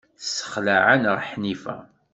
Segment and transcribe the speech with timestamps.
[0.19, 1.77] Tessexleɛ-aneɣ Ḥnifa.